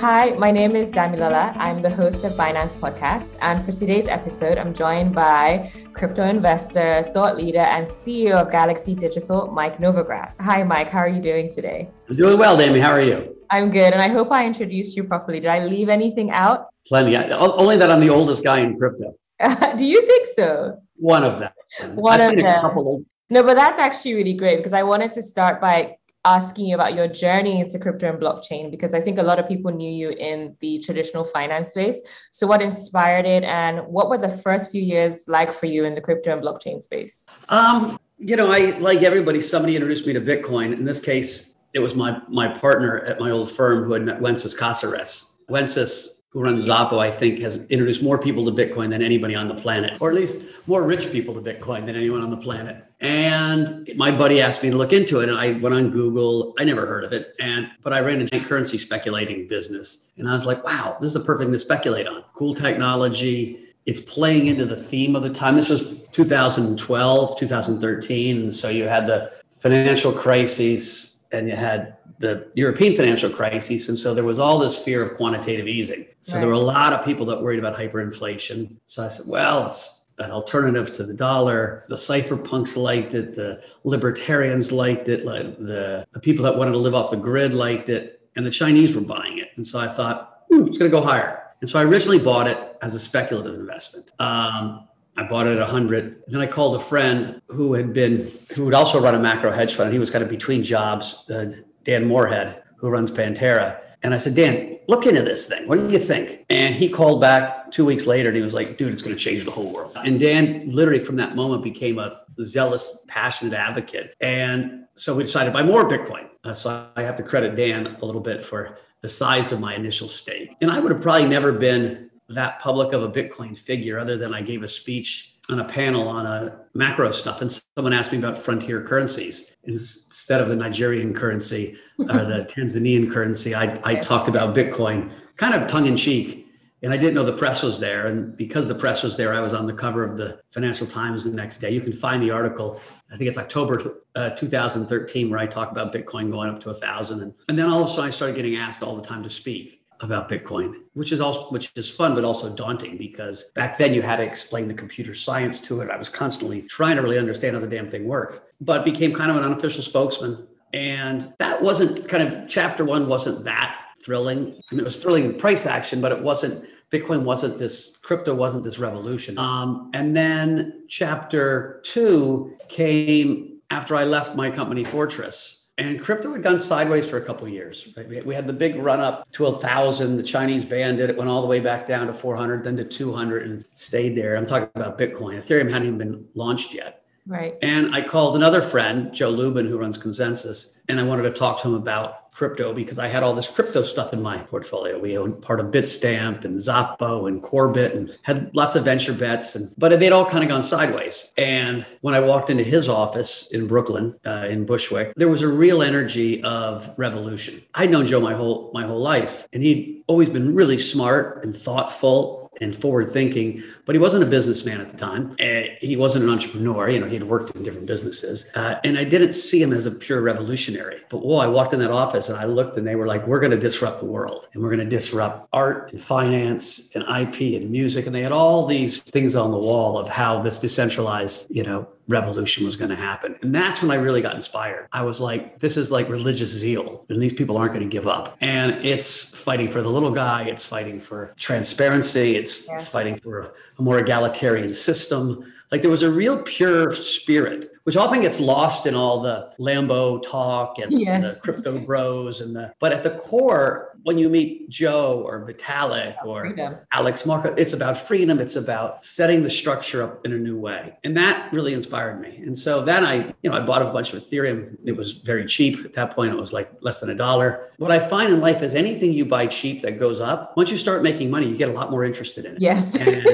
[0.00, 1.54] Hi, my name is Damilola.
[1.58, 3.36] I'm the host of Binance Podcast.
[3.42, 8.94] And for today's episode, I'm joined by crypto investor, thought leader, and CEO of Galaxy
[8.94, 10.40] Digital, Mike Novogratz.
[10.40, 10.88] Hi, Mike.
[10.88, 11.90] How are you doing today?
[12.08, 12.80] I'm doing well, Damie.
[12.80, 13.36] How are you?
[13.50, 13.92] I'm good.
[13.92, 15.38] And I hope I introduced you properly.
[15.38, 16.68] Did I leave anything out?
[16.86, 17.14] Plenty.
[17.34, 19.12] Only that I'm the oldest guy in crypto.
[19.76, 20.80] Do you think so?
[20.96, 21.52] One of them.
[21.96, 22.46] One I've of them.
[22.46, 26.74] Of- no, but that's actually really great because I wanted to start by asking you
[26.74, 29.90] about your journey into crypto and blockchain because I think a lot of people knew
[29.90, 32.00] you in the traditional finance space.
[32.30, 35.94] So, what inspired it, and what were the first few years like for you in
[35.94, 37.26] the crypto and blockchain space?
[37.48, 39.40] Um, you know, I like everybody.
[39.40, 40.72] Somebody introduced me to Bitcoin.
[40.72, 44.20] In this case, it was my my partner at my old firm who had met
[44.20, 45.24] Wences Casares.
[45.50, 49.48] Wences who runs Xapo, I think, has introduced more people to Bitcoin than anybody on
[49.48, 52.84] the planet, or at least more rich people to Bitcoin than anyone on the planet.
[53.00, 56.54] And my buddy asked me to look into it, and I went on Google.
[56.58, 60.34] I never heard of it, and but I ran a currency speculating business, and I
[60.34, 62.22] was like, "Wow, this is the perfect thing to speculate on.
[62.34, 63.58] Cool technology.
[63.86, 65.56] It's playing into the theme of the time.
[65.56, 72.50] This was 2012, 2013, and so you had the financial crises, and you had the
[72.54, 73.88] European financial crisis.
[73.88, 76.04] And so there was all this fear of quantitative easing.
[76.20, 76.40] So right.
[76.40, 78.76] there were a lot of people that worried about hyperinflation.
[78.84, 81.86] So I said, well, it's an alternative to the dollar.
[81.88, 83.34] The cypherpunks liked it.
[83.34, 85.24] The libertarians liked it.
[85.24, 88.20] Like the, the people that wanted to live off the grid liked it.
[88.36, 89.48] And the Chinese were buying it.
[89.56, 91.42] And so I thought, hmm, it's going to go higher.
[91.62, 94.12] And so I originally bought it as a speculative investment.
[94.20, 96.24] Um, I bought it at 100.
[96.28, 99.74] Then I called a friend who had been, who would also run a macro hedge
[99.74, 99.92] fund.
[99.92, 101.24] He was kind of between jobs.
[101.30, 101.46] Uh,
[101.84, 103.80] Dan Morehead, who runs Pantera.
[104.02, 105.68] And I said, Dan, look into this thing.
[105.68, 106.46] What do you think?
[106.48, 109.22] And he called back two weeks later and he was like, dude, it's going to
[109.22, 109.96] change the whole world.
[110.04, 114.14] And Dan literally from that moment became a zealous, passionate advocate.
[114.20, 116.28] And so we decided to buy more Bitcoin.
[116.44, 119.74] Uh, so I have to credit Dan a little bit for the size of my
[119.74, 120.56] initial stake.
[120.60, 124.32] And I would have probably never been that public of a Bitcoin figure other than
[124.32, 128.18] I gave a speech on a panel on a macro stuff, and someone asked me
[128.18, 133.54] about frontier currencies instead of the Nigerian currency or the Tanzanian currency.
[133.54, 136.46] I, I talked about Bitcoin, kind of tongue in cheek,
[136.82, 138.06] and I didn't know the press was there.
[138.06, 141.24] And because the press was there, I was on the cover of the Financial Times
[141.24, 141.70] the next day.
[141.70, 142.80] You can find the article.
[143.12, 146.74] I think it's October uh, 2013, where I talk about Bitcoin going up to a
[146.74, 149.22] thousand, and, and then all of a sudden I started getting asked all the time
[149.24, 153.76] to speak about Bitcoin, which is also which is fun but also daunting because back
[153.76, 155.90] then you had to explain the computer science to it.
[155.90, 159.30] I was constantly trying to really understand how the damn thing worked, but became kind
[159.30, 160.46] of an unofficial spokesman.
[160.72, 164.46] And that wasn't kind of chapter one wasn't that thrilling.
[164.70, 168.34] I mean, it was thrilling in price action, but it wasn't Bitcoin wasn't this crypto
[168.34, 169.38] wasn't this revolution.
[169.38, 176.42] Um, and then chapter two came after I left my company Fortress and crypto had
[176.42, 177.88] gone sideways for a couple of years.
[177.96, 178.24] Right?
[178.24, 180.16] We had the big run up to a thousand.
[180.16, 181.08] The Chinese banned it.
[181.10, 184.36] It went all the way back down to 400, then to 200, and stayed there.
[184.36, 185.38] I'm talking about Bitcoin.
[185.38, 186.99] Ethereum hadn't even been launched yet.
[187.26, 187.56] Right.
[187.62, 191.60] And I called another friend, Joe Lubin, who runs ConsenSys, and I wanted to talk
[191.62, 194.98] to him about crypto because I had all this crypto stuff in my portfolio.
[194.98, 199.56] We owned part of Bitstamp and Xapo and Corebit and had lots of venture bets,
[199.56, 201.32] and but they'd all kind of gone sideways.
[201.36, 205.48] And when I walked into his office in Brooklyn, uh, in Bushwick, there was a
[205.48, 207.62] real energy of revolution.
[207.74, 211.54] I'd known Joe my whole my whole life, and he'd always been really smart and
[211.54, 215.36] thoughtful and forward thinking, but he wasn't a businessman at the time.
[215.40, 216.88] Uh, he wasn't an entrepreneur.
[216.88, 218.46] You know, he had worked in different businesses.
[218.54, 221.00] Uh, and I didn't see him as a pure revolutionary.
[221.08, 223.40] But whoa, I walked in that office and I looked and they were like, we're
[223.40, 227.60] going to disrupt the world and we're going to disrupt art and finance and IP
[227.60, 228.06] and music.
[228.06, 231.88] And they had all these things on the wall of how this decentralized, you know,
[232.10, 233.36] revolution was going to happen.
[233.42, 234.88] And that's when I really got inspired.
[234.92, 238.06] I was like, this is like religious zeal, and these people aren't going to give
[238.06, 238.36] up.
[238.40, 242.78] And it's fighting for the little guy, it's fighting for transparency, it's yeah.
[242.78, 245.50] fighting for a more egalitarian system.
[245.70, 250.22] Like there was a real pure spirit, which often gets lost in all the Lambo
[250.22, 251.22] talk and yes.
[251.22, 252.72] the crypto bros and the.
[252.80, 256.76] But at the core, when you meet Joe or Vitalik or freedom.
[256.92, 258.38] Alex Marco, it's about freedom.
[258.40, 262.36] It's about setting the structure up in a new way, and that really inspired me.
[262.38, 264.76] And so then I, you know, I bought a bunch of Ethereum.
[264.84, 266.32] It was very cheap at that point.
[266.32, 267.70] It was like less than a dollar.
[267.76, 270.56] What I find in life is anything you buy cheap that goes up.
[270.56, 272.60] Once you start making money, you get a lot more interested in it.
[272.60, 272.96] Yes.
[272.96, 273.26] and,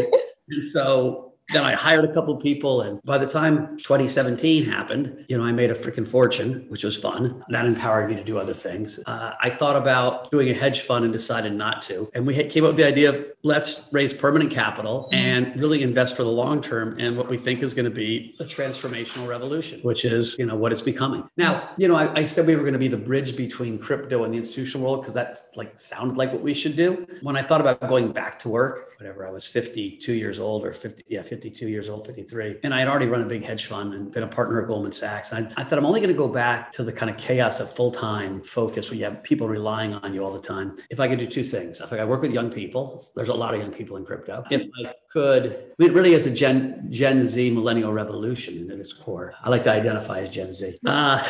[0.49, 2.83] and so then I hired a couple people.
[2.83, 6.97] And by the time 2017 happened, you know, I made a freaking fortune, which was
[6.97, 7.45] fun.
[7.49, 8.99] That empowered me to do other things.
[9.07, 12.11] Uh, I thought about doing a hedge fund and decided not to.
[12.15, 16.17] And we came up with the idea of let's raise permanent capital and really invest
[16.17, 19.81] for the long term and what we think is going to be a transformational revolution,
[19.83, 21.29] which is, you know, what it's becoming.
[21.37, 24.25] Now, you know, I, I said we were going to be the bridge between crypto
[24.25, 27.07] and the institutional world because that like sounded like what we should do.
[27.23, 30.73] When I thought about going back to work, whatever, I was 52 years old or
[30.73, 32.61] 50, yeah, 52 years old, 53.
[32.65, 34.93] And I had already run a big hedge fund and been a partner at Goldman
[34.93, 35.33] Sachs.
[35.33, 37.61] And I, I thought I'm only going to go back to the kind of chaos
[37.61, 40.79] of full time focus where you have people relying on you all the time.
[40.89, 43.55] If I could do two things, if I work with young people, there's a lot
[43.55, 44.45] of young people in crypto.
[44.51, 49.35] If I could, it really is a Gen, Gen Z millennial revolution at its core.
[49.43, 50.79] I like to identify as Gen Z.
[50.87, 51.23] Uh,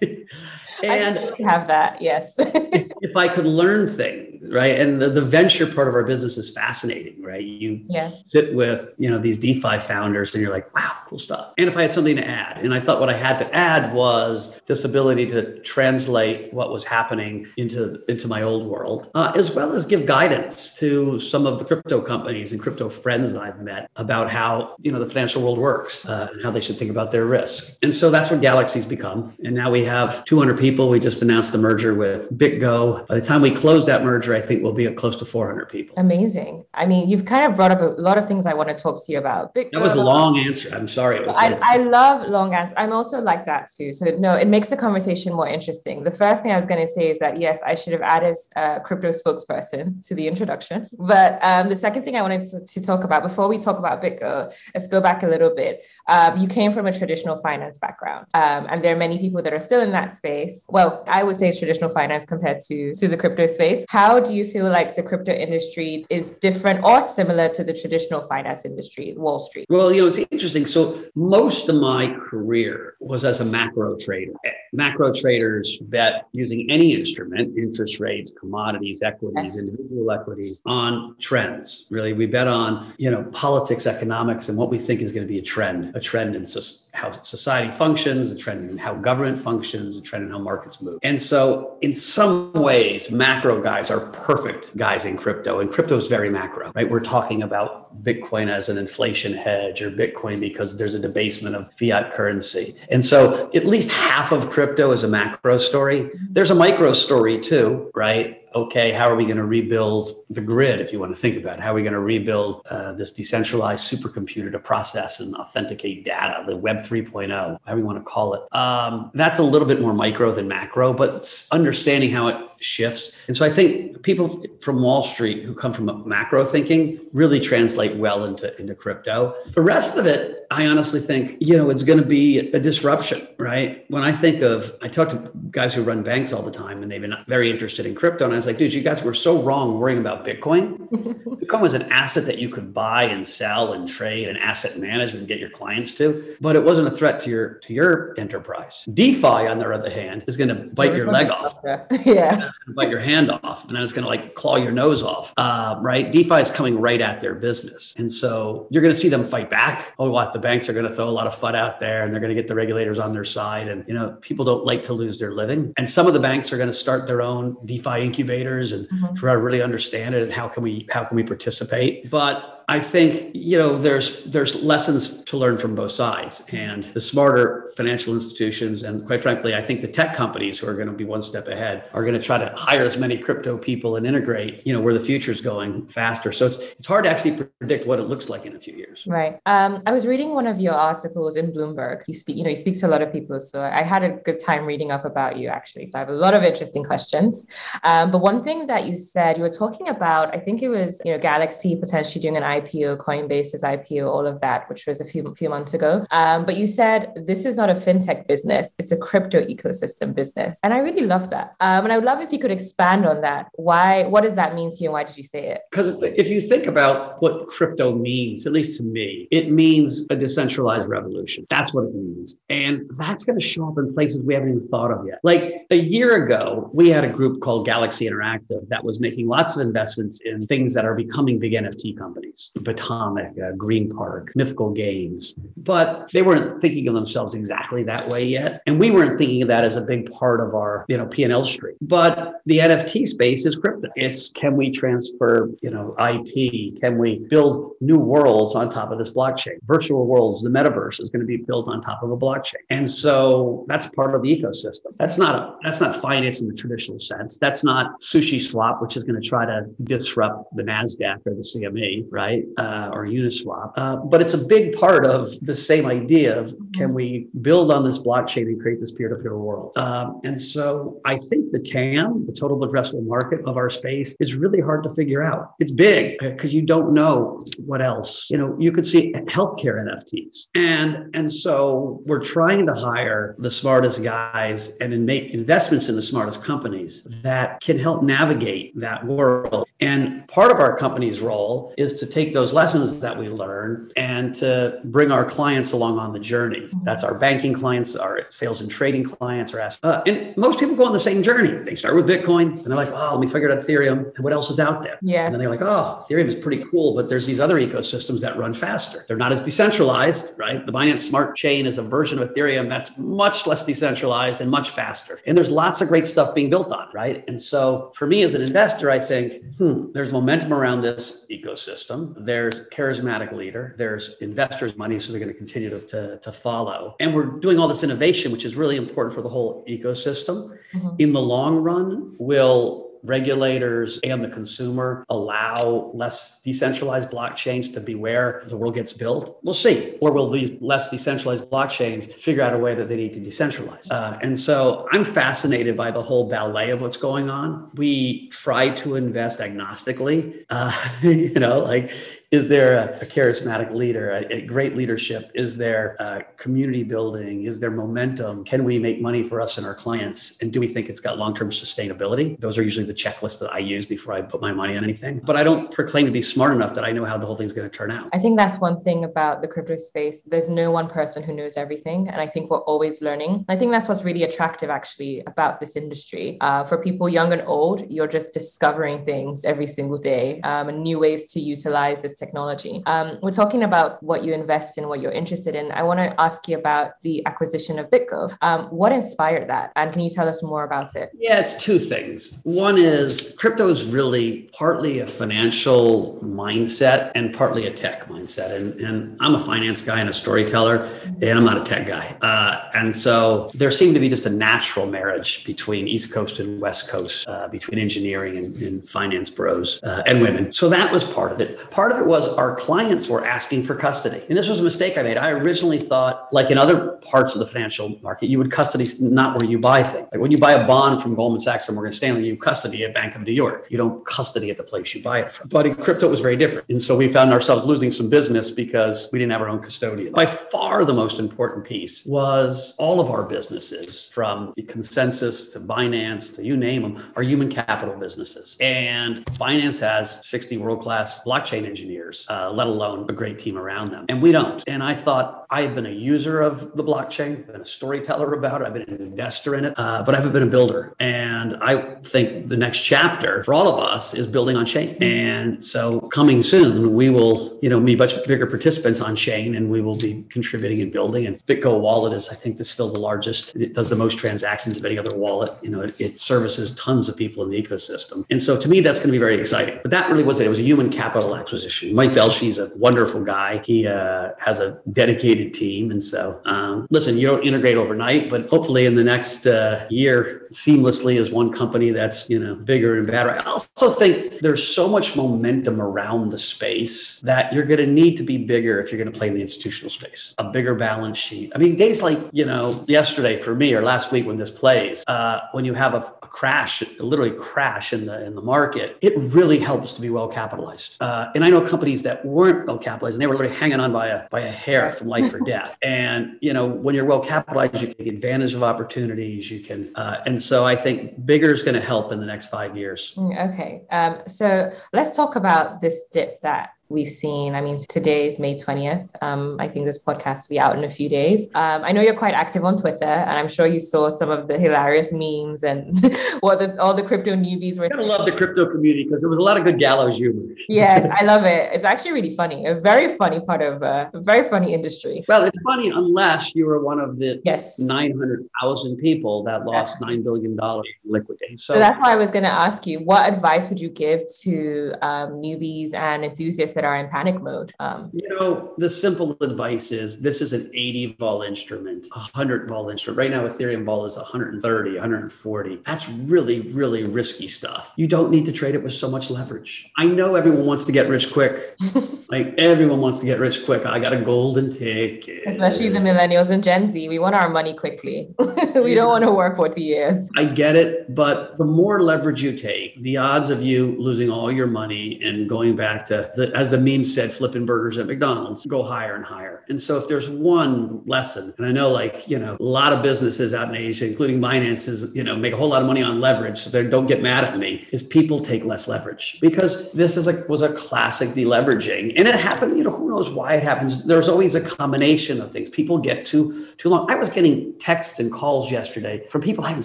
[0.82, 2.32] and have that, yes.
[2.38, 4.78] if I could learn things right?
[4.78, 7.44] And the, the venture part of our business is fascinating, right?
[7.44, 8.10] You yeah.
[8.24, 11.52] sit with, you know, these DeFi founders and you're like, wow, cool stuff.
[11.58, 13.94] And if I had something to add, and I thought what I had to add
[13.94, 19.50] was this ability to translate what was happening into, into my old world, uh, as
[19.50, 23.60] well as give guidance to some of the crypto companies and crypto friends that I've
[23.60, 26.90] met about how, you know, the financial world works uh, and how they should think
[26.90, 27.76] about their risk.
[27.82, 29.34] And so that's what Galaxy's become.
[29.44, 30.88] And now we have 200 people.
[30.88, 33.06] We just announced a merger with BitGo.
[33.06, 35.68] By the time we close that merger, I think we'll be at close to 400
[35.70, 35.94] people.
[35.96, 36.64] Amazing.
[36.74, 39.04] I mean, you've kind of brought up a lot of things I want to talk
[39.04, 39.54] to you about.
[39.54, 40.68] Big that was a long answer.
[40.74, 41.16] I'm sorry.
[41.16, 42.74] It was I, I love long answers.
[42.76, 43.92] I'm also like that too.
[43.92, 46.04] So no, it makes the conversation more interesting.
[46.04, 48.36] The first thing I was going to say is that yes, I should have added
[48.56, 50.86] a crypto spokesperson to the introduction.
[50.98, 54.02] But um, the second thing I wanted to, to, talk about before we talk about
[54.02, 55.82] BitGo, let's go back a little bit.
[56.08, 59.54] Um, you came from a traditional finance background, um, and there are many people that
[59.54, 60.66] are still in that space.
[60.68, 63.84] Well, I would say it's traditional finance compared to to the crypto space.
[63.88, 68.26] How do you feel like the crypto industry is different or similar to the traditional
[68.26, 69.66] finance industry, Wall Street?
[69.68, 70.66] Well, you know, it's interesting.
[70.66, 74.34] So most of my career was as a macro trader.
[74.72, 81.86] Macro traders bet using any instrument, interest rates, commodities, equities, individual equities, on trends.
[81.90, 85.32] Really, we bet on, you know, politics, economics, and what we think is going to
[85.32, 86.44] be a trend, a trend in
[86.92, 90.98] how society functions, a trend in how government functions, a trend in how markets move.
[91.02, 96.08] And so in some ways, macro guys are perfect guys in crypto, and crypto is
[96.08, 96.88] very macro, right?
[96.90, 101.72] We're talking about Bitcoin as an inflation hedge or Bitcoin because there's a debasement of
[101.74, 102.76] fiat currency.
[102.90, 106.10] And so at least half of crypto is a macro story.
[106.30, 108.42] There's a micro story too, right?
[108.56, 111.58] Okay, how are we going to rebuild the grid, if you want to think about
[111.58, 111.62] it?
[111.62, 116.42] How are we going to rebuild uh, this decentralized supercomputer to process and authenticate data,
[116.46, 118.54] the Web 3.0, however you want to call it?
[118.54, 123.12] Um, that's a little bit more micro than macro, but understanding how it shifts.
[123.28, 127.96] And so I think people from Wall Street who come from macro thinking really translate
[127.96, 129.34] well into, into crypto.
[129.48, 133.26] The rest of it, I honestly think, you know, it's going to be a disruption,
[133.38, 133.84] right?
[133.88, 136.90] When I think of, I talk to guys who run banks all the time and
[136.90, 138.24] they've been very interested in crypto.
[138.24, 140.88] And I was like, dude, you guys were so wrong worrying about Bitcoin.
[140.90, 145.26] Bitcoin was an asset that you could buy and sell and trade and asset management,
[145.26, 148.86] get your clients to, but it wasn't a threat to your, to your enterprise.
[148.94, 151.54] DeFi, on the other hand, is going to bite your leg off.
[152.06, 154.56] Yeah it's going to bite your hand off, and then it's going to like claw
[154.56, 155.32] your nose off.
[155.36, 156.12] Uh, right?
[156.12, 159.50] DeFi is coming right at their business, and so you're going to see them fight
[159.50, 159.92] back.
[159.98, 160.32] Oh, what?
[160.32, 162.34] The banks are going to throw a lot of FUD out there, and they're going
[162.34, 163.68] to get the regulators on their side.
[163.68, 166.52] And you know, people don't like to lose their living, and some of the banks
[166.52, 168.00] are going to start their own DeFi
[168.36, 169.14] incubators and mm-hmm.
[169.14, 172.10] try to really understand it and how can we how can we participate.
[172.10, 177.00] But I think you know there's there's lessons to learn from both sides, and the
[177.00, 180.92] smarter financial institutions, and quite frankly, I think the tech companies who are going to
[180.92, 184.04] be one step ahead are going to try to hire as many crypto people and
[184.04, 186.32] integrate, you know, where the future is going faster.
[186.32, 189.06] So it's it's hard to actually predict what it looks like in a few years.
[189.06, 189.38] Right.
[189.46, 192.02] Um, I was reading one of your articles in Bloomberg.
[192.08, 194.10] You speak, you know, you speak to a lot of people, so I had a
[194.10, 195.86] good time reading up about you actually.
[195.86, 197.46] So I have a lot of interesting questions.
[197.84, 201.00] Um, but one thing that you said, you were talking about, I think it was,
[201.04, 205.04] you know, Galaxy potentially doing an IPO, Coinbase's IPO, all of that, which was a
[205.04, 206.06] few few months ago.
[206.10, 210.58] Um, but you said this is not a fintech business; it's a crypto ecosystem business,
[210.62, 211.54] and I really love that.
[211.60, 213.48] Um, and I would love if you could expand on that.
[213.54, 214.04] Why?
[214.04, 215.60] What does that mean to you, and why did you say it?
[215.70, 220.16] Because if you think about what crypto means, at least to me, it means a
[220.16, 221.46] decentralized revolution.
[221.48, 224.68] That's what it means, and that's going to show up in places we haven't even
[224.68, 225.20] thought of yet.
[225.22, 229.56] Like a year ago, we had a group called Galaxy Interactive that was making lots
[229.56, 234.32] of investments in things that are becoming big NFT companies Games, Batomic, uh, Green Park,
[234.34, 238.62] Mythical Games, but they weren't thinking of themselves exactly that way yet.
[238.66, 241.44] And we weren't thinking of that as a big part of our, you know, P&L
[241.44, 241.76] stream.
[241.80, 243.88] But the NFT space is crypto.
[243.96, 246.80] It's can we transfer, you know, IP?
[246.80, 249.56] Can we build new worlds on top of this blockchain?
[249.64, 252.54] Virtual worlds, the metaverse is going to be built on top of a blockchain.
[252.70, 254.96] And so that's part of the ecosystem.
[254.98, 257.38] That's not a, that's not finance in the traditional sense.
[257.38, 262.06] That's not SushiSwap, which is going to try to disrupt the NASDAQ or the CME,
[262.10, 262.35] right?
[262.56, 263.72] Uh, or Uniswap.
[263.76, 267.84] Uh, but it's a big part of the same idea of can we build on
[267.84, 269.76] this blockchain and create this peer to peer world?
[269.76, 274.34] Um, and so I think the TAM, the total addressable market of our space, is
[274.34, 275.54] really hard to figure out.
[275.58, 278.30] It's big because you don't know what else.
[278.30, 280.48] You know, you could see healthcare NFTs.
[280.54, 285.96] And, and so we're trying to hire the smartest guys and then make investments in
[285.96, 289.66] the smartest companies that can help navigate that world.
[289.80, 294.34] And part of our company's role is to take those lessons that we learn and
[294.36, 296.60] to bring our clients along on the journey.
[296.60, 296.84] Mm-hmm.
[296.84, 299.78] That's our banking clients, our sales and trading clients, or ask.
[299.82, 301.52] Uh, and most people go on the same journey.
[301.64, 304.32] They start with Bitcoin and they're like, oh, let me figure out Ethereum and what
[304.32, 304.98] else is out there.
[305.02, 305.24] Yeah.
[305.26, 308.36] And then they're like, oh, Ethereum is pretty cool, but there's these other ecosystems that
[308.36, 309.04] run faster.
[309.06, 310.64] They're not as decentralized, right?
[310.64, 314.70] The Binance Smart Chain is a version of Ethereum that's much less decentralized and much
[314.70, 315.20] faster.
[315.26, 317.24] And there's lots of great stuff being built on, right?
[317.28, 322.15] And so for me as an investor, I think, hmm, there's momentum around this ecosystem.
[322.18, 323.74] There's charismatic leader.
[323.76, 326.96] There's investors' money, so they're going to continue to, to, to follow.
[327.00, 330.58] And we're doing all this innovation, which is really important for the whole ecosystem.
[330.72, 330.88] Mm-hmm.
[330.98, 337.94] In the long run, will regulators and the consumer allow less decentralized blockchains to be
[337.94, 339.38] where the world gets built?
[339.42, 339.96] We'll see.
[340.00, 343.90] Or will these less decentralized blockchains figure out a way that they need to decentralize?
[343.90, 347.70] Uh, and so I'm fascinated by the whole ballet of what's going on.
[347.74, 350.44] We try to invest agnostically.
[350.50, 350.72] Uh,
[351.02, 351.92] you know, like
[352.32, 355.30] is there a, a charismatic leader, a, a, great leadership?
[355.34, 357.44] Is there uh, community building?
[357.44, 358.44] Is there momentum?
[358.44, 360.36] Can we make money for us and our clients?
[360.42, 362.38] And do we think it's got long term sustainability?
[362.40, 365.20] Those are usually the checklists that I use before I put my money on anything.
[365.20, 367.52] But I don't proclaim to be smart enough that I know how the whole thing's
[367.52, 368.08] going to turn out.
[368.12, 370.22] I think that's one thing about the crypto space.
[370.22, 372.08] There's no one person who knows everything.
[372.08, 373.44] And I think we're always learning.
[373.48, 376.38] I think that's what's really attractive actually about this industry.
[376.40, 380.82] Uh, for people young and old, you're just discovering things every single day um, and
[380.82, 382.82] new ways to utilize this technology.
[382.86, 385.70] Um, we're talking about what you invest in, what you're interested in.
[385.72, 388.36] I want to ask you about the acquisition of BitGo.
[388.42, 389.72] Um, what inspired that?
[389.76, 391.10] And can you tell us more about it?
[391.18, 392.38] Yeah, it's two things.
[392.42, 398.54] One is crypto is really partly a financial mindset and partly a tech mindset.
[398.54, 400.88] And, and I'm a finance guy and a storyteller,
[401.22, 402.16] and I'm not a tech guy.
[402.22, 406.60] Uh, and so there seemed to be just a natural marriage between East Coast and
[406.60, 410.52] West Coast, uh, between engineering and, and finance bros uh, and women.
[410.52, 411.70] So that was part of it.
[411.70, 414.24] Part of it was our clients were asking for custody.
[414.28, 415.16] And this was a mistake I made.
[415.16, 419.38] I originally thought, like in other parts of the financial market, you would custody not
[419.38, 420.08] where you buy things.
[420.12, 422.94] Like when you buy a bond from Goldman Sachs or Morgan Stanley, you custody at
[422.94, 423.66] Bank of New York.
[423.70, 425.48] You don't custody at the place you buy it from.
[425.48, 426.68] But in crypto, it was very different.
[426.68, 430.12] And so we found ourselves losing some business because we didn't have our own custodian.
[430.12, 436.34] By far, the most important piece was all of our businesses, from ConsenSys to Binance
[436.36, 438.56] to you name them, are human capital businesses.
[438.60, 441.95] And Binance has 60 world class blockchain engineers,
[442.28, 444.06] uh, let alone a great team around them.
[444.08, 444.62] And we don't.
[444.66, 448.60] And I thought I have been a user of the blockchain, been a storyteller about
[448.60, 450.94] it, I've been an investor in it, uh, but I haven't been a builder.
[450.98, 454.96] And I think the next chapter for all of us is building on chain.
[455.00, 459.70] And so coming soon, we will, you know, be much bigger participants on chain and
[459.70, 461.26] we will be contributing and building.
[461.26, 463.54] And BitGo wallet is, I think, is still the largest.
[463.56, 465.52] It does the most transactions of any other wallet.
[465.62, 468.24] You know, it, it services tons of people in the ecosystem.
[468.30, 469.78] And so to me, that's going to be very exciting.
[469.82, 470.46] But that really was it.
[470.46, 471.85] It was a human capital acquisition.
[471.92, 473.58] Mike Belshe's a wonderful guy.
[473.64, 475.90] He uh, has a dedicated team.
[475.90, 480.46] And so, um, listen, you don't integrate overnight, but hopefully in the next uh, year,
[480.52, 483.30] seamlessly as one company that's, you know, bigger and better.
[483.30, 488.16] I also think there's so much momentum around the space that you're going to need
[488.16, 491.18] to be bigger if you're going to play in the institutional space, a bigger balance
[491.18, 491.52] sheet.
[491.54, 495.04] I mean, days like, you know, yesterday for me or last week when this plays,
[495.06, 499.16] uh, when you have a, a crash, literally crash in the, in the market, it
[499.16, 500.96] really helps to be well capitalized.
[501.00, 503.92] Uh, and I know companies that weren't well capitalized and they were literally hanging on
[503.92, 505.76] by a, by a hair from life or death.
[505.82, 509.50] And, you know, when you're well capitalized, you can take advantage of opportunities.
[509.50, 512.46] You can, uh, and so I think bigger is going to help in the next
[512.46, 513.12] five years.
[513.18, 513.82] Mm, okay.
[513.90, 517.54] Um, so let's talk about this dip that we've seen.
[517.54, 519.10] I mean, today is May 20th.
[519.20, 521.46] Um, I think this podcast will be out in a few days.
[521.54, 524.48] Um, I know you're quite active on Twitter, and I'm sure you saw some of
[524.48, 527.88] the hilarious memes and what the, all the crypto newbies were.
[527.92, 530.42] I love the crypto community because there was a lot of good gallows humor.
[530.68, 531.72] yes, I love it.
[531.72, 532.66] It's actually really funny.
[532.66, 535.24] A very funny part of uh, a very funny industry.
[535.28, 540.22] Well, it's funny unless you were one of the yes 900,000 people that lost $9
[540.22, 540.56] billion
[541.04, 541.58] liquidate.
[541.58, 544.22] So, so that's why I was going to ask you what advice would you give
[544.42, 547.72] to um, newbies and enthusiasts that are in panic mode?
[547.80, 552.68] Um, you know, the simple advice is this is an 80 vol instrument, a 100
[552.68, 553.18] vol instrument.
[553.18, 555.80] Right now, Ethereum vol is 130, 140.
[555.84, 557.92] That's really, really risky stuff.
[557.96, 559.90] You don't need to trade it with so much leverage.
[559.96, 561.76] I know everyone wants to get rich quick.
[562.28, 563.84] like everyone wants to get rich quick.
[563.86, 565.42] I got a golden ticket.
[565.46, 567.08] Especially the millennials and Gen Z.
[567.08, 568.28] We want our money quickly.
[568.38, 570.30] we don't want to work 40 years.
[570.36, 571.14] I get it.
[571.14, 575.48] But the more leverage you take, the odds of you losing all your money and
[575.48, 579.24] going back to, the, as the meme said, flipping burgers at McDonald's go higher and
[579.24, 579.64] higher.
[579.68, 583.02] And so if there's one lesson, and I know like, you know, a lot of
[583.02, 586.20] businesses out in Asia, including Binance's, you know, make a whole lot of money on
[586.20, 586.58] leverage.
[586.58, 590.28] So they don't get mad at me, is people take less leverage because this is
[590.28, 592.12] a, was a classic deleveraging.
[592.16, 594.04] And it happened, you know, who knows why it happens.
[594.04, 595.68] There's always a combination of things.
[595.70, 597.10] People get too too long.
[597.10, 599.84] I was getting texts and calls yesterday from people I haven't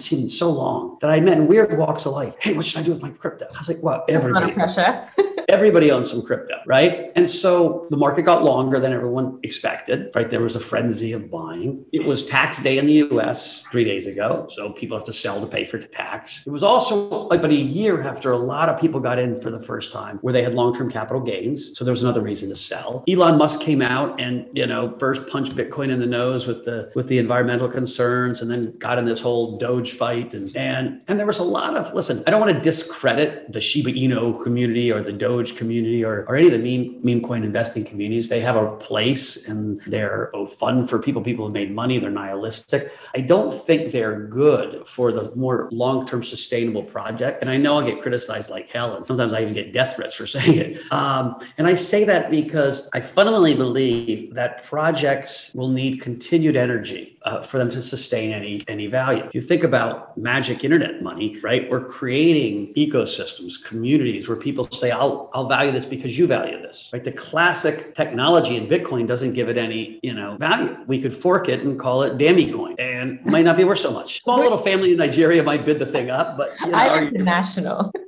[0.00, 2.36] seen in so long that I met in weird walks of life.
[2.40, 3.46] Hey, what should I do with my crypto?
[3.46, 4.52] I was like, well, everybody.
[4.52, 5.06] pressure.
[5.52, 7.12] everybody owns some crypto, right?
[7.14, 10.28] And so the market got longer than everyone expected, right?
[10.30, 11.84] There was a frenzy of buying.
[11.92, 14.46] It was tax day in the US three days ago.
[14.50, 16.42] So people have to sell to pay for tax.
[16.46, 19.50] It was also like, but a year after a lot of people got in for
[19.50, 21.76] the first time where they had long term capital gains.
[21.76, 23.04] So there was another reason to sell.
[23.06, 26.90] Elon Musk came out and, you know, first punched Bitcoin in the nose with the
[26.94, 30.32] with the environmental concerns and then got in this whole Doge fight.
[30.32, 33.60] And and and there was a lot of listen, I don't want to discredit the
[33.60, 37.42] Shiba Inu community or the Doge community or, or any of the meme, meme coin
[37.42, 38.28] investing communities.
[38.28, 41.22] They have a place and they're both fun for people.
[41.22, 42.92] People have made money, they're nihilistic.
[43.14, 47.42] I don't think they're good for the more long term sustainable project.
[47.42, 48.94] And I know I get criticized like hell.
[48.94, 50.92] And sometimes I even get death threats for saying it.
[50.92, 57.18] Um, and I say that because I fundamentally believe that projects will need continued energy
[57.24, 59.24] uh, for them to sustain any any value.
[59.24, 61.70] If you think about magic internet money, right?
[61.70, 66.90] We're creating ecosystems, communities where people say, "I'll I'll value this because you value this."
[66.92, 67.02] Right?
[67.02, 70.76] The classic technology in Bitcoin doesn't give it any you know value.
[70.86, 73.80] We could fork it and call it Dammy Coin, and it might not be worth
[73.80, 74.20] so much.
[74.22, 77.92] Small little family in Nigeria might bid the thing up, but you know, I international.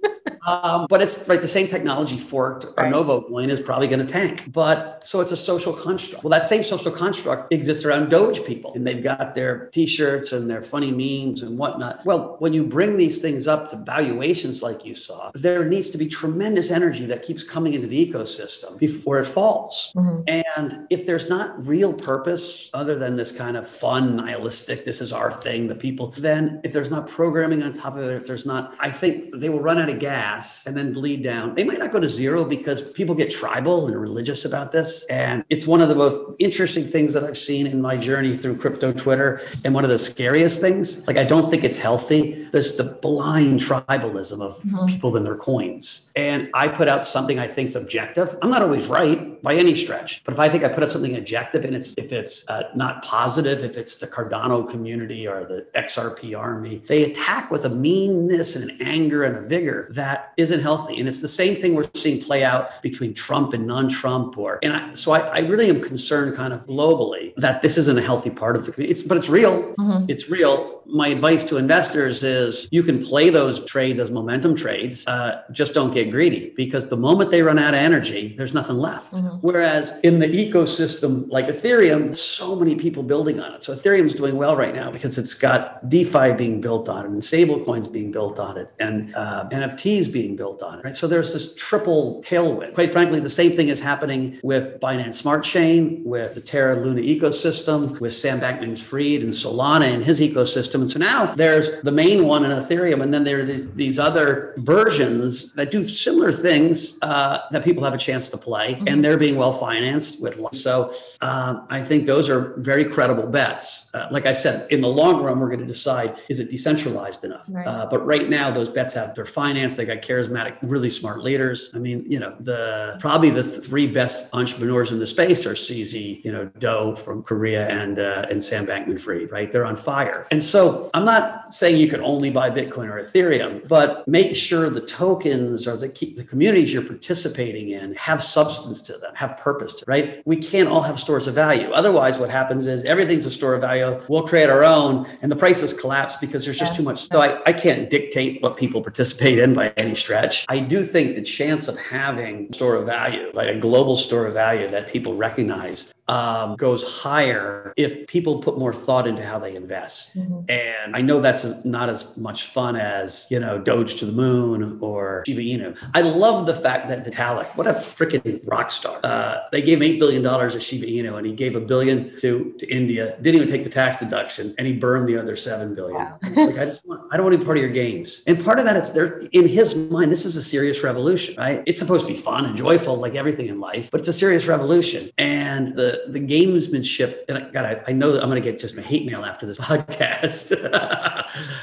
[0.46, 1.40] Um, but it's right.
[1.40, 4.52] The same technology forked or Novo coin is probably going to tank.
[4.52, 6.22] But so it's a social construct.
[6.24, 10.50] Well, that same social construct exists around Doge people, and they've got their T-shirts and
[10.50, 12.04] their funny memes and whatnot.
[12.04, 15.98] Well, when you bring these things up to valuations like you saw, there needs to
[15.98, 19.92] be tremendous energy that keeps coming into the ecosystem before it falls.
[19.96, 20.22] Mm-hmm.
[20.28, 25.12] And if there's not real purpose other than this kind of fun, nihilistic, this is
[25.12, 28.46] our thing, the people, then if there's not programming on top of it, if there's
[28.46, 30.33] not, I think they will run out of gas
[30.66, 31.54] and then bleed down.
[31.54, 35.04] They might not go to zero because people get tribal and religious about this.
[35.04, 38.56] And it's one of the most interesting things that I've seen in my journey through
[38.56, 39.40] crypto Twitter.
[39.64, 42.48] And one of the scariest things, like I don't think it's healthy.
[42.52, 44.86] This the blind tribalism of mm-hmm.
[44.86, 46.02] people and their coins.
[46.16, 48.36] And I put out something I think is objective.
[48.42, 51.16] I'm not always right by any stretch, but if I think I put out something
[51.16, 55.66] objective and it's if it's uh, not positive, if it's the Cardano community or the
[55.74, 60.60] XRP army, they attack with a meanness and an anger and a vigor that isn't
[60.60, 60.98] healthy.
[60.98, 64.38] And it's the same thing we're seeing play out between Trump and non-Trump.
[64.38, 67.98] Or and I, so I, I, really am concerned, kind of globally, that this isn't
[67.98, 68.92] a healthy part of the community.
[68.92, 69.74] It's but it's real.
[69.74, 70.06] Mm-hmm.
[70.08, 75.06] It's real my advice to investors is you can play those trades as momentum trades,
[75.06, 78.78] uh, just don't get greedy because the moment they run out of energy, there's nothing
[78.78, 79.12] left.
[79.12, 79.36] Mm-hmm.
[79.40, 83.64] Whereas in the ecosystem like Ethereum, so many people building on it.
[83.64, 87.22] So Ethereum's doing well right now because it's got DeFi being built on it and
[87.22, 90.84] stablecoins being built on it and uh, NFTs being built on it.
[90.84, 90.96] Right.
[90.96, 92.74] So there's this triple tailwind.
[92.74, 97.00] Quite frankly, the same thing is happening with Binance Smart Chain, with the Terra Luna
[97.00, 102.26] ecosystem, with Sam Bankman-Fried and Solana and his ecosystem And so now there's the main
[102.26, 106.96] one in Ethereum, and then there are these, these other versions that do similar things
[107.02, 108.88] uh, that people have a chance to play, mm-hmm.
[108.88, 110.34] and they're being well financed with.
[110.52, 113.86] So um, I think those are very credible bets.
[113.94, 117.24] Uh, like I said, in the long run, we're going to decide is it decentralized
[117.24, 117.46] enough.
[117.48, 117.66] Right.
[117.66, 119.76] Uh, but right now, those bets have their finance.
[119.76, 121.70] They got charismatic, really smart leaders.
[121.74, 126.24] I mean, you know, the probably the three best entrepreneurs in the space are CZ,
[126.24, 129.50] you know, Do from from Korea and uh, and Sam Bankman-Fried, right?
[129.52, 130.26] They're on fire.
[130.32, 130.63] And so
[130.94, 135.66] I'm not saying you can only buy Bitcoin or Ethereum, but make sure the tokens
[135.66, 140.22] or the the communities you're participating in have substance to them, have purpose to, right?
[140.24, 141.70] We can't all have stores of value.
[141.70, 144.00] Otherwise, what happens is everything's a store of value.
[144.08, 146.78] We'll create our own, and the prices collapse because there's just yeah.
[146.78, 147.10] too much.
[147.10, 150.44] So I, I can't dictate what people participate in by any stretch.
[150.48, 154.26] I do think the chance of having a store of value, like a global store
[154.26, 159.38] of value that people recognize, um, goes higher if people put more thought into how
[159.38, 160.16] they invest.
[160.16, 160.50] Mm-hmm.
[160.50, 164.78] And I know that's not as much fun as, you know, Doge to the moon
[164.80, 165.78] or Shiba Inu.
[165.94, 169.00] I love the fact that Vitalik, what a freaking rock star.
[169.02, 172.66] Uh, they gave $8 billion to Shiba Inu and he gave a billion to, to
[172.66, 175.96] India, didn't even take the tax deduction and he burned the other 7 billion.
[175.96, 176.18] Wow.
[176.22, 178.22] like, I just want, I don't want to be part of your games.
[178.26, 181.62] And part of that is there in his mind, this is a serious revolution, right?
[181.66, 184.46] It's supposed to be fun and joyful like everything in life, but it's a serious
[184.46, 185.10] revolution.
[185.18, 188.76] And the the gamesmanship, and God, I, I know that I'm going to get just
[188.76, 190.50] a hate mail after this podcast,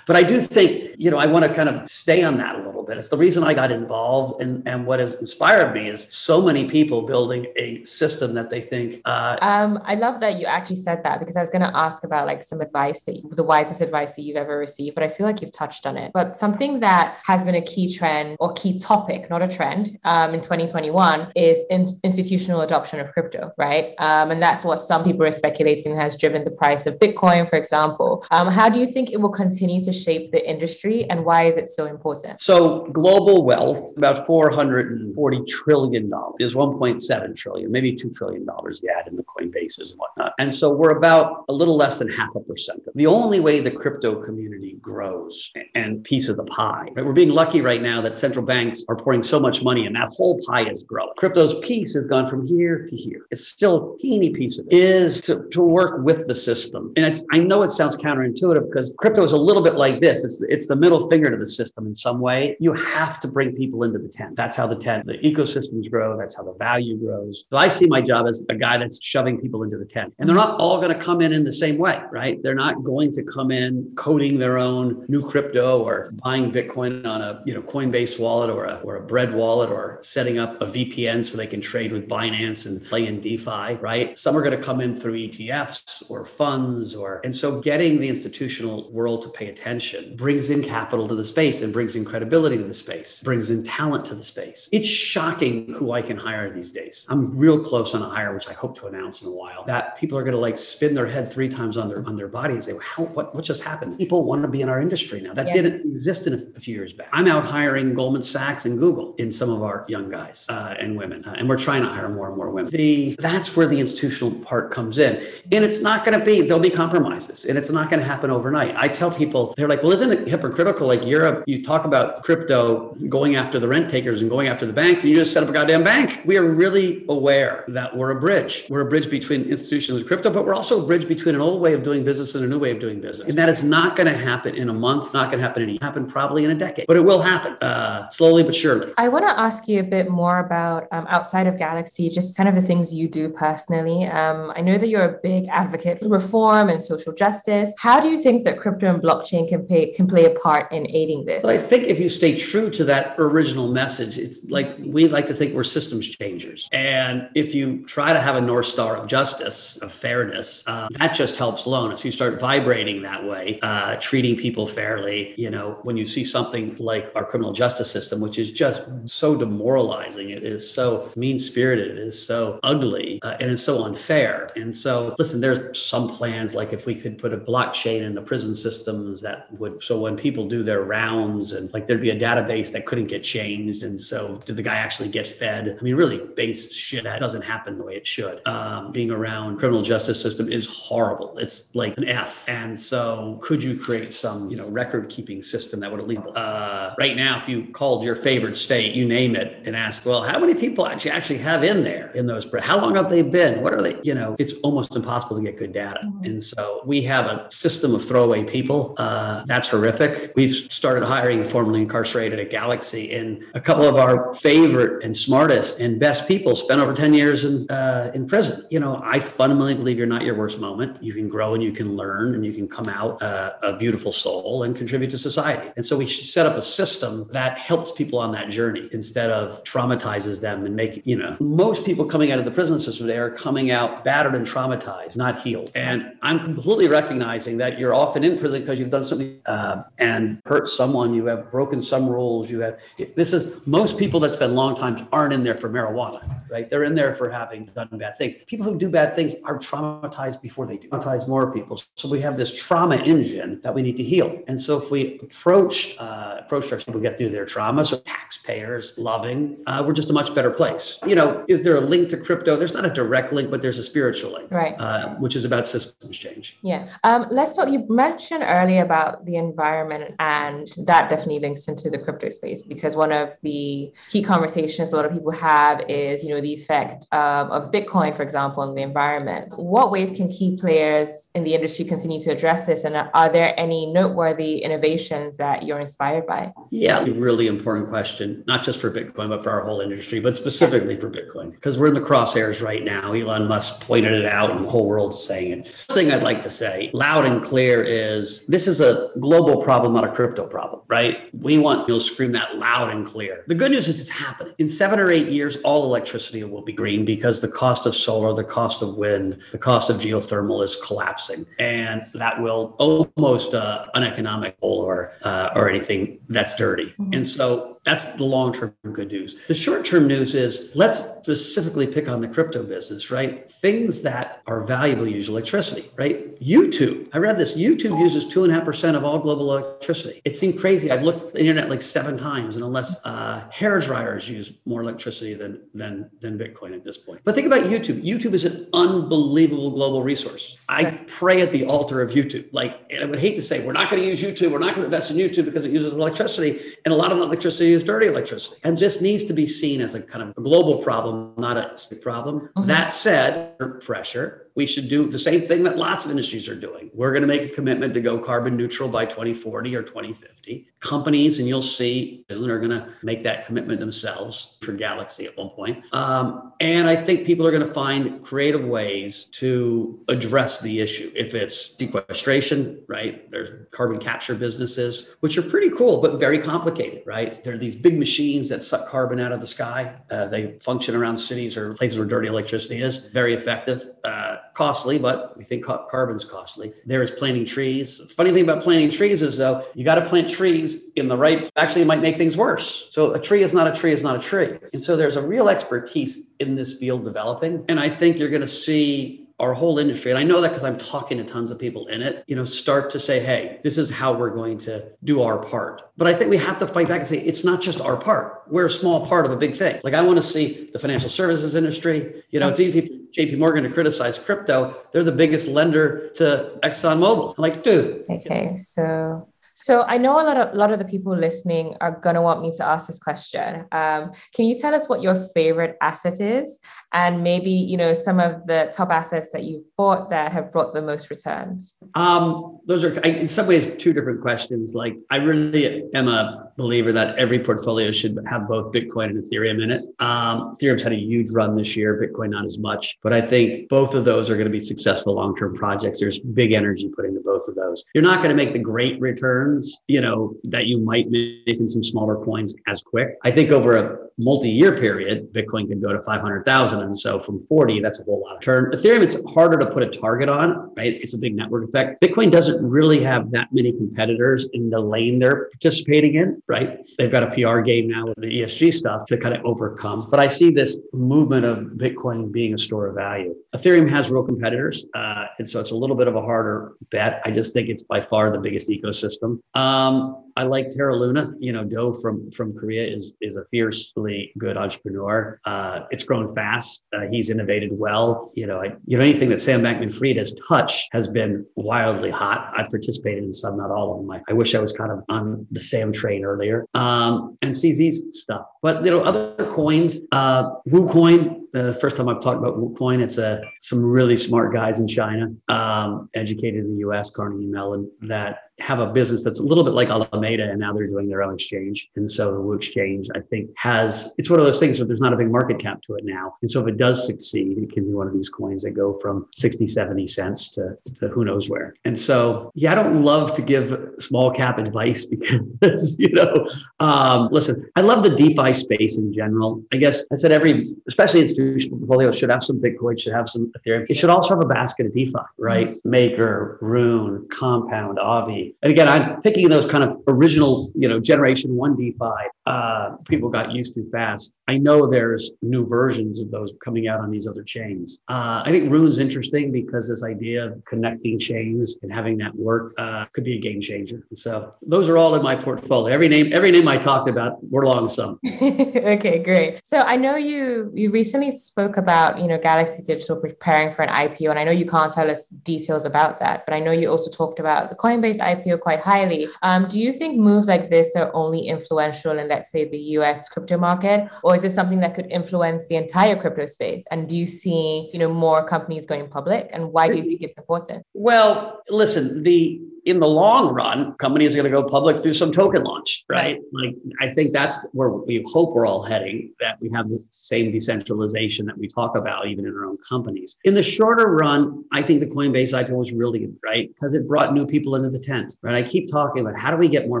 [0.06, 2.62] but I do think you know I want to kind of stay on that a
[2.62, 2.98] little bit.
[2.98, 6.66] It's the reason I got involved, and and what has inspired me is so many
[6.66, 9.00] people building a system that they think.
[9.04, 12.04] Uh, um, I love that you actually said that because I was going to ask
[12.04, 15.08] about like some advice that you, the wisest advice that you've ever received, but I
[15.08, 16.12] feel like you've touched on it.
[16.12, 20.34] But something that has been a key trend or key topic, not a trend, um,
[20.34, 23.94] in 2021 is in, institutional adoption of crypto, right?
[23.98, 27.48] Um, um, and that's what some people are speculating has driven the price of Bitcoin,
[27.48, 28.24] for example.
[28.30, 31.56] Um, how do you think it will continue to shape the industry and why is
[31.56, 32.40] it so important?
[32.40, 38.46] So, global wealth, about $440 trillion, is 1.7 trillion, maybe $2 trillion
[38.82, 40.32] you add in the Coinbases and whatnot.
[40.38, 42.86] And so, we're about a little less than half a percent.
[42.94, 47.04] The only way the crypto community grows and piece of the pie, right?
[47.04, 50.08] We're being lucky right now that central banks are pouring so much money and that
[50.08, 51.12] whole pie is growing.
[51.16, 53.26] Crypto's piece has gone from here to here.
[53.30, 56.92] It's still teeny piece of it is to, to work with the system.
[56.96, 60.24] And it's I know it sounds counterintuitive because crypto is a little bit like this.
[60.24, 62.56] It's it's the middle finger to the system in some way.
[62.58, 64.36] You have to bring people into the tent.
[64.36, 66.16] That's how the tent, the ecosystems grow.
[66.16, 67.44] That's how the value grows.
[67.50, 70.14] So I see my job as a guy that's shoving people into the tent.
[70.18, 72.42] And they're not all going to come in in the same way, right?
[72.42, 77.20] They're not going to come in coding their own new crypto or buying Bitcoin on
[77.20, 80.66] a you know Coinbase wallet or a or a bread wallet or setting up a
[80.66, 83.97] VPN so they can trade with Binance and play in DeFi, right?
[83.98, 84.18] Right?
[84.18, 88.08] Some are going to come in through ETFs or funds or and so getting the
[88.08, 92.56] institutional world to pay attention brings in capital to the space and brings in credibility
[92.56, 94.68] to the space, brings in talent to the space.
[94.72, 97.06] It's shocking who I can hire these days.
[97.08, 99.64] I'm real close on a hire which I hope to announce in a while.
[99.64, 102.28] That people are going to like spin their head three times on their on their
[102.28, 105.20] body and say, "How what what just happened?" People want to be in our industry
[105.20, 105.34] now.
[105.34, 105.52] That yeah.
[105.54, 107.08] didn't exist in a, a, few years back.
[107.12, 110.96] I'm out hiring Goldman Sachs and Google in some of our young guys uh, and
[110.96, 112.70] women, uh, and we're trying to hire more and more women.
[112.70, 115.22] The that's where the institutional part comes in.
[115.52, 118.30] And it's not going to be, there'll be compromises and it's not going to happen
[118.30, 118.74] overnight.
[118.76, 120.86] I tell people, they're like, well, isn't it hypocritical?
[120.86, 124.72] Like Europe, you talk about crypto going after the rent takers and going after the
[124.72, 126.20] banks, and you just set up a goddamn bank.
[126.24, 128.66] We are really aware that we're a bridge.
[128.68, 131.60] We're a bridge between institutions and crypto, but we're also a bridge between an old
[131.60, 133.28] way of doing business and a new way of doing business.
[133.28, 135.70] And that is not going to happen in a month, not going to happen in
[135.70, 138.92] a happen probably in a decade, but it will happen uh, slowly but surely.
[138.98, 142.48] I want to ask you a bit more about um, outside of Galaxy, just kind
[142.48, 143.77] of the things you do personally.
[143.86, 147.72] Um, I know that you're a big advocate for reform and social justice.
[147.78, 150.88] How do you think that crypto and blockchain can play can play a part in
[150.90, 151.42] aiding this?
[151.42, 155.26] But I think if you stay true to that original message, it's like we like
[155.26, 159.06] to think we're systems changers, and if you try to have a north star of
[159.06, 161.92] justice, of fairness, uh, that just helps alone.
[161.92, 166.24] If you start vibrating that way, uh, treating people fairly, you know, when you see
[166.24, 171.38] something like our criminal justice system, which is just so demoralizing, it is so mean
[171.38, 174.50] spirited, it is so ugly, uh, and it's so unfair.
[174.56, 178.22] And so, listen, there's some plans like if we could put a blockchain in the
[178.22, 182.18] prison systems that would, so when people do their rounds and like there'd be a
[182.18, 183.82] database that couldn't get changed.
[183.82, 185.76] And so, did the guy actually get fed?
[185.78, 188.40] I mean, really base shit that doesn't happen the way it should.
[188.48, 191.36] Um, being around criminal justice system is horrible.
[191.36, 192.48] It's like an F.
[192.48, 196.22] And so, could you create some, you know, record keeping system that would at least,
[196.34, 200.22] uh, right now, if you called your favorite state, you name it, and asked, well,
[200.22, 203.57] how many people actually actually have in there in those, how long have they been?
[203.62, 206.00] What are they, you know, it's almost impossible to get good data.
[206.04, 206.24] Mm-hmm.
[206.24, 208.94] And so we have a system of throwaway people.
[208.98, 210.32] Uh, that's horrific.
[210.36, 215.16] We've started hiring formerly incarcerated incarcerated at Galaxy, and a couple of our favorite and
[215.16, 218.64] smartest and best people spent over 10 years in, uh, in prison.
[218.70, 221.02] You know, I fundamentally believe you're not your worst moment.
[221.02, 224.12] You can grow and you can learn and you can come out uh, a beautiful
[224.12, 225.70] soul and contribute to society.
[225.76, 229.30] And so we should set up a system that helps people on that journey instead
[229.30, 233.06] of traumatizes them and make, you know, most people coming out of the prison system
[233.06, 235.70] today are coming out battered and traumatized, not healed.
[235.74, 240.40] And I'm completely recognizing that you're often in prison because you've done something uh, and
[240.44, 242.78] hurt someone, you have broken some rules, you have,
[243.16, 246.20] this is, most people that spend long times aren't in there for marijuana,
[246.50, 246.68] right?
[246.68, 248.34] They're in there for having done bad things.
[248.46, 251.80] People who do bad things are traumatized before they do, traumatize more people.
[251.96, 254.42] So we have this trauma engine that we need to heal.
[254.48, 258.94] And so if we approach, uh, approach our people get through their trauma, so taxpayers
[258.96, 260.98] loving, uh, we're just a much better place.
[261.06, 262.56] You know, is there a link to crypto?
[262.56, 264.74] There's not a direct link, but there's a spiritual link, right?
[264.78, 266.58] Uh, which is about systems change.
[266.62, 266.88] Yeah.
[267.04, 267.68] Um, let's talk.
[267.68, 272.96] You mentioned earlier about the environment, and that definitely links into the crypto space because
[272.96, 277.06] one of the key conversations a lot of people have is, you know, the effect
[277.12, 279.54] um, of Bitcoin, for example, on the environment.
[279.56, 283.54] What ways can key players in the industry continue to address this, and are there
[283.58, 286.52] any noteworthy innovations that you're inspired by?
[286.70, 290.96] Yeah, really important question, not just for Bitcoin, but for our whole industry, but specifically
[290.96, 293.12] for Bitcoin, because we're in the crosshairs right now.
[293.20, 295.68] Elon Musk pointed it out, and the whole world's saying it.
[295.68, 299.94] First thing I'd like to say, loud and clear, is this is a global problem,
[299.94, 301.28] not a crypto problem, right?
[301.34, 303.44] We want you'll scream that loud and clear.
[303.46, 304.54] The good news is it's happening.
[304.58, 308.34] In seven or eight years, all electricity will be green because the cost of solar,
[308.34, 313.86] the cost of wind, the cost of geothermal is collapsing, and that will almost uh,
[313.94, 316.86] uneconomic or uh, or anything that's dirty.
[316.98, 317.14] Mm-hmm.
[317.14, 319.36] And so that's the long term good news.
[319.48, 323.50] The short term news is let's specifically pick on the crypto business, right?
[323.50, 326.40] Things that are valuable use electricity, right?
[326.40, 327.08] YouTube.
[327.12, 327.56] I read this.
[327.56, 330.20] YouTube uses two and a half percent of all global electricity.
[330.24, 330.90] It seemed crazy.
[330.90, 334.82] I've looked at the internet like seven times, and unless uh, hair dryers use more
[334.82, 337.20] electricity than than than Bitcoin at this point.
[337.24, 338.04] But think about YouTube.
[338.04, 340.56] YouTube is an unbelievable global resource.
[340.68, 342.48] I pray at the altar of YouTube.
[342.52, 344.52] Like, I would hate to say we're not going to use YouTube.
[344.52, 347.18] We're not going to invest in YouTube because it uses electricity, and a lot of
[347.18, 348.56] the electricity is dirty electricity.
[348.64, 351.96] And this needs to be seen as a kind of a global problem, not a
[351.96, 352.40] problem.
[352.40, 352.66] Mm-hmm.
[352.66, 356.90] That said, pressure we should do the same thing that lots of industries are doing.
[356.92, 360.66] We're going to make a commitment to go carbon neutral by 2040 or 2050.
[360.80, 365.36] Companies, and you'll see soon, are going to make that commitment themselves for Galaxy at
[365.38, 365.84] one point.
[365.94, 371.12] Um, and I think people are going to find creative ways to address the issue.
[371.14, 373.30] If it's sequestration, right?
[373.30, 377.44] There's carbon capture businesses, which are pretty cool, but very complicated, right?
[377.44, 380.00] There are these big machines that suck carbon out of the sky.
[380.10, 382.98] Uh, they function around cities or places where dirty electricity is.
[383.12, 383.86] Very effective.
[384.02, 386.72] Uh, costly, but we think carbon's costly.
[386.84, 388.00] There is planting trees.
[388.10, 391.48] Funny thing about planting trees is though, you got to plant trees in the right,
[391.54, 392.88] actually, it might make things worse.
[392.90, 394.58] So a tree is not a tree is not a tree.
[394.72, 397.64] And so there's a real expertise in this field developing.
[397.68, 400.64] And I think you're going to see our whole industry, and I know that because
[400.64, 403.78] I'm talking to tons of people in it, you know, start to say, hey, this
[403.78, 405.92] is how we're going to do our part.
[405.96, 408.42] But I think we have to fight back and say, it's not just our part.
[408.48, 409.80] We're a small part of a big thing.
[409.84, 412.24] Like I want to see the financial services industry.
[412.30, 414.76] You know, it's easy JP Morgan to criticize crypto.
[414.92, 417.34] They're the biggest lender to ExxonMobil.
[417.36, 418.04] I'm like, dude.
[418.08, 418.56] Okay.
[418.58, 419.28] So
[419.64, 422.42] so I know a lot of a lot of the people listening are gonna want
[422.42, 423.66] me to ask this question.
[423.72, 426.60] Um, can you tell us what your favorite asset is,
[426.92, 430.74] and maybe you know some of the top assets that you've bought that have brought
[430.74, 431.76] the most returns?
[431.94, 434.74] Um, those are in some ways two different questions.
[434.74, 439.62] Like I really am a believer that every portfolio should have both Bitcoin and Ethereum
[439.62, 439.82] in it.
[440.00, 443.68] Um, Ethereum's had a huge run this year, Bitcoin not as much, but I think
[443.68, 446.00] both of those are going to be successful long-term projects.
[446.00, 447.84] There's big energy put into both of those.
[447.94, 449.47] You're not going to make the great return
[449.86, 453.16] you know, that you might make in some smaller coins as quick.
[453.24, 456.80] I think over a multi-year period, Bitcoin could go to 500,000.
[456.80, 458.72] And so from 40, that's a whole lot of turn.
[458.72, 460.94] Ethereum, it's harder to put a target on, right?
[461.00, 462.00] It's a big network effect.
[462.02, 466.78] Bitcoin doesn't really have that many competitors in the lane they're participating in, right?
[466.98, 470.08] They've got a PR game now with the ESG stuff to kind of overcome.
[470.10, 473.34] But I see this movement of Bitcoin being a store of value.
[473.54, 474.84] Ethereum has real competitors.
[474.94, 477.22] Uh, and so it's a little bit of a harder bet.
[477.24, 479.40] I just think it's by far the biggest ecosystem.
[479.54, 481.34] Um, I like Terra Luna.
[481.40, 485.40] You know, Do from from Korea is is a fiercely good entrepreneur.
[485.44, 486.84] Uh, it's grown fast.
[486.92, 488.30] Uh, he's innovated well.
[488.36, 492.52] You know, I, you know anything that Sam Bankman-Fried has touched has been wildly hot.
[492.56, 494.10] I participated in some, not all of them.
[494.12, 496.64] I, I wish I was kind of on the Sam train earlier.
[496.74, 502.20] Um, and CZ's stuff, but you know, other coins, uh, WooCoin the first time I've
[502.20, 503.00] talked about WooCoin.
[503.00, 507.10] It's a some really smart guys in China, um, educated in the U.S.
[507.10, 510.86] Carnegie Mellon that have a business that's a little bit like Alameda, and now they're
[510.86, 511.88] doing their own exchange.
[511.96, 515.00] And so the Woo Exchange, I think, has it's one of those things where there's
[515.00, 516.34] not a big market cap to it now.
[516.42, 518.94] And so if it does succeed, it can be one of these coins that go
[518.94, 521.72] from 60, 70 cents to, to who knows where.
[521.84, 525.06] And so, yeah, I don't love to give small cap advice
[525.60, 526.48] because, you know,
[526.80, 529.62] um, listen, I love the DeFi space in general.
[529.72, 533.52] I guess I said every, especially institutional portfolio, should have some Bitcoin, should have some
[533.58, 533.86] Ethereum.
[533.88, 535.76] It should also have a basket of DeFi, right?
[535.84, 541.54] Maker, Rune, Compound, Aave, and again, I'm picking those kind of original, you know, generation
[541.54, 544.32] one DeFi uh, people got used to fast.
[544.46, 548.00] I know there's new versions of those coming out on these other chains.
[548.08, 552.72] Uh, I think Rune's interesting because this idea of connecting chains and having that work
[552.78, 554.06] uh, could be a game changer.
[554.14, 555.92] So those are all in my portfolio.
[555.92, 558.18] Every name, every name I talked about, we're long some.
[558.26, 559.60] okay, great.
[559.62, 563.88] So I know you you recently spoke about you know Galaxy Digital preparing for an
[563.88, 566.90] IPO, and I know you can't tell us details about that, but I know you
[566.90, 569.28] also talked about the Coinbase IPO quite highly.
[569.42, 573.28] Um, do you think moves like this are only influential in, let's say, the US
[573.28, 574.08] crypto market?
[574.22, 576.84] Or is this something that could influence the entire crypto space?
[576.90, 579.50] And do you see, you know, more companies going public?
[579.52, 580.84] And why do you think it's important?
[580.94, 585.30] Well, listen, the in the long run, companies are going to go public through some
[585.30, 586.40] token launch, right?
[586.52, 590.50] Like, I think that's where we hope we're all heading, that we have the same
[590.50, 593.36] decentralization that we talk about even in our own companies.
[593.44, 596.68] In the shorter run, I think the Coinbase IPO was really good, right?
[596.68, 598.54] Because it brought new people into the tent, right?
[598.54, 600.00] I keep talking about how do we get more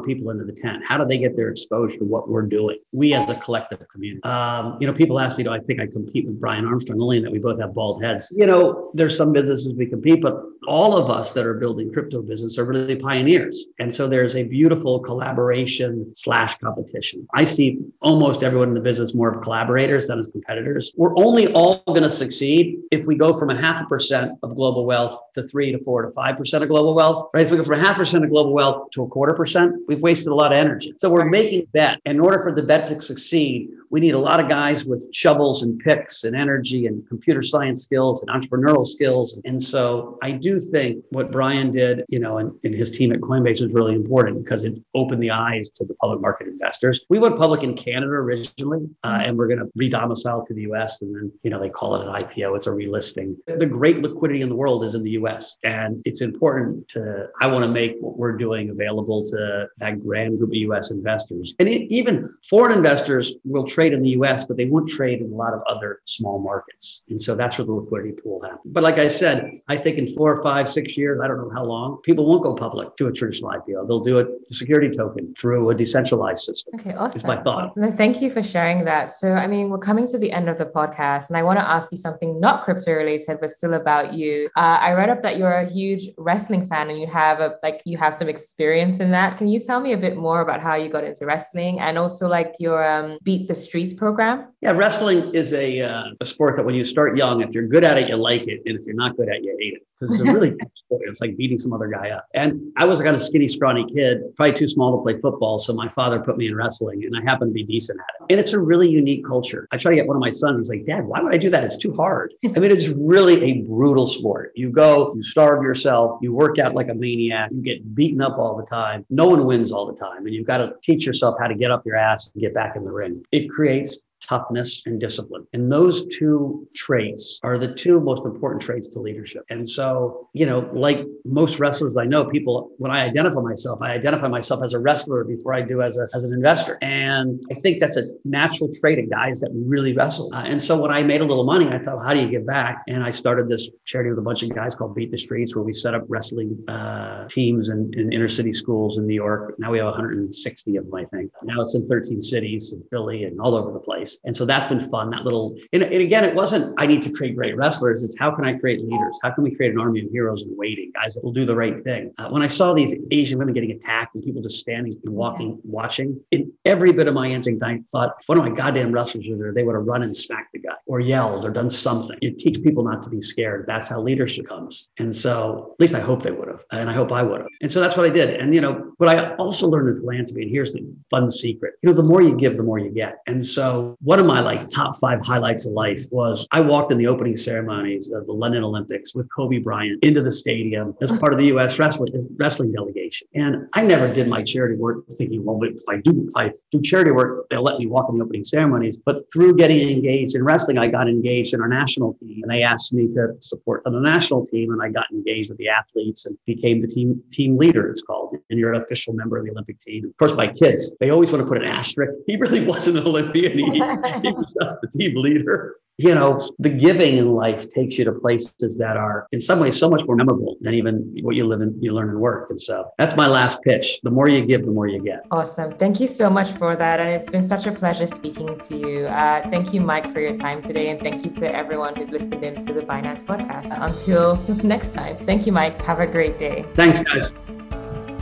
[0.00, 0.82] people into the tent?
[0.86, 2.78] How do they get their exposure to what we're doing?
[2.92, 4.22] We as a collective community.
[4.22, 7.20] Um, you know, people ask me, do I think I compete with Brian Armstrong, only
[7.20, 8.32] that we both have bald heads?
[8.34, 12.22] You know, there's some businesses we compete, but all of us that are building crypto
[12.22, 13.66] business are really pioneers.
[13.78, 17.26] And so there's a beautiful collaboration slash competition.
[17.34, 20.92] I see almost everyone in the business more of collaborators than as competitors.
[20.96, 24.54] We're only all going to succeed if we go from a half a percent of
[24.54, 27.30] global wealth to three to four to five percent of global wealth.
[27.32, 27.46] Right?
[27.46, 30.00] If we go from a half percent of global wealth to a quarter percent, we've
[30.00, 30.94] wasted a lot of energy.
[30.98, 31.98] So we're making a bet.
[32.04, 35.62] In order for the bet to succeed, we need a lot of guys with shovels
[35.62, 39.38] and picks and energy and computer science skills and entrepreneurial skills.
[39.44, 43.20] And so I do think what Brian did, you know, and, and his team at
[43.20, 47.00] Coinbase was really important because it opened the eyes to the public market investors.
[47.08, 51.00] We went public in Canada originally, uh, and we're going to re-domicile to the U.S.
[51.02, 52.56] And then, you know, they call it an IPO.
[52.56, 53.36] It's a relisting.
[53.46, 55.56] The great liquidity in the world is in the U.S.
[55.64, 60.38] And it's important to, I want to make what we're doing available to that grand
[60.38, 60.90] group of U.S.
[60.90, 61.54] investors.
[61.58, 65.32] And it, even foreign investors will trade in the US, but they won't trade in
[65.32, 67.02] a lot of other small markets.
[67.08, 68.72] And so that's where the liquidity pool happens.
[68.72, 71.50] But like I said, I think in four or five, six years, I don't know
[71.50, 73.86] how long, people won't go public to a traditional IPO.
[73.86, 76.74] They'll do a security token through a decentralized system.
[76.78, 77.18] Okay, awesome.
[77.18, 77.76] Is my thought.
[77.76, 79.12] Well, thank you for sharing that.
[79.12, 81.68] So, I mean, we're coming to the end of the podcast, and I want to
[81.68, 84.48] ask you something not crypto related, but still about you.
[84.56, 87.82] Uh, I read up that you're a huge wrestling fan, and you have a like
[87.84, 89.36] you have some experience in that.
[89.38, 92.28] Can you tell me a bit more about how you got into wrestling, and also
[92.28, 94.46] like your um, beat the streets program?
[94.60, 97.84] Yeah, wrestling is a, uh, a sport that when you start young, if you're good
[97.84, 98.62] at it, you like it.
[98.66, 100.56] And if you're not good at it, you hate it because it's a really.
[100.90, 102.26] It's like beating some other guy up.
[102.34, 105.58] And I was kind of skinny, scrawny kid, probably too small to play football.
[105.58, 108.32] So my father put me in wrestling and I happened to be decent at it.
[108.32, 109.68] And it's a really unique culture.
[109.70, 111.50] I try to get one of my sons, he's like, Dad, why would I do
[111.50, 111.64] that?
[111.64, 112.32] It's too hard.
[112.44, 114.52] I mean, it's really a brutal sport.
[114.54, 118.38] You go, you starve yourself, you work out like a maniac, you get beaten up
[118.38, 119.04] all the time.
[119.10, 120.26] No one wins all the time.
[120.26, 122.76] And you've got to teach yourself how to get up your ass and get back
[122.76, 123.22] in the ring.
[123.32, 125.46] It creates toughness, and discipline.
[125.52, 129.44] And those two traits are the two most important traits to leadership.
[129.50, 133.92] And so, you know, like most wrestlers I know, people, when I identify myself, I
[133.92, 136.78] identify myself as a wrestler before I do as, a, as an investor.
[136.82, 140.30] And I think that's a natural trait of guys that really wrestle.
[140.32, 142.46] Uh, and so when I made a little money, I thought, how do you give
[142.46, 142.82] back?
[142.88, 145.64] And I started this charity with a bunch of guys called Beat the Streets, where
[145.64, 149.54] we set up wrestling uh, teams in, in inner city schools in New York.
[149.58, 151.30] Now we have 160 of them, I think.
[151.42, 154.07] Now it's in 13 cities in Philly and all over the place.
[154.24, 155.10] And so that's been fun.
[155.10, 158.02] That little, and, and, again, it wasn't, I need to create great wrestlers.
[158.02, 159.18] It's how can I create leaders?
[159.22, 161.54] How can we create an army of heroes in waiting, guys that will do the
[161.54, 162.12] right thing?
[162.18, 165.58] Uh, when I saw these Asian women getting attacked and people just standing and walking,
[165.64, 169.26] watching, in every bit of my instinct, I thought, if one of my goddamn wrestlers
[169.28, 172.16] were there, they would have run and smacked the guy or yelled or done something.
[172.22, 173.64] You teach people not to be scared.
[173.66, 174.88] That's how leadership comes.
[174.98, 176.64] And so, at least I hope they would have.
[176.72, 177.48] And I hope I would have.
[177.62, 178.40] And so that's what I did.
[178.40, 181.90] And, you know, what I also learned in philanthropy, and here's the fun secret, you
[181.90, 183.18] know, the more you give, the more you get.
[183.26, 186.98] And so one of my like top five highlights of life was I walked in
[186.98, 191.32] the opening ceremonies of the London Olympics with Kobe Bryant into the stadium as part
[191.32, 191.78] of the U.S.
[191.78, 193.26] wrestling wrestling delegation.
[193.34, 196.80] And I never did my charity work thinking, well, if I do if I do
[196.80, 198.98] charity work, they'll let me walk in the opening ceremonies.
[199.04, 202.62] But through getting engaged in wrestling, I got engaged in our national team, and they
[202.62, 206.36] asked me to support the national team, and I got engaged with the athletes and
[206.46, 207.88] became the team team leader.
[207.90, 210.06] It's called, and you're an official member of the Olympic team.
[210.06, 212.12] Of course, my kids they always want to put an asterisk.
[212.26, 213.58] He really wasn't an Olympian.
[213.58, 218.04] He, he was just the team leader you know, the giving in life takes you
[218.04, 221.44] to places that are in some ways so much more memorable than even what you
[221.44, 222.50] live and you learn and work.
[222.50, 223.98] And so that's my last pitch.
[224.04, 225.26] The more you give, the more you get.
[225.32, 225.72] Awesome.
[225.72, 227.00] Thank you so much for that.
[227.00, 229.06] And it's been such a pleasure speaking to you.
[229.06, 230.90] Uh, thank you, Mike, for your time today.
[230.90, 233.76] And thank you to everyone who's listened in to the Binance podcast.
[233.80, 235.16] Until next time.
[235.26, 235.82] Thank you, Mike.
[235.82, 236.64] Have a great day.
[236.74, 237.32] Thanks, guys.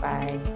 [0.07, 0.56] Bye.